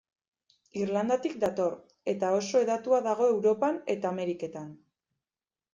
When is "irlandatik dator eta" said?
0.83-2.33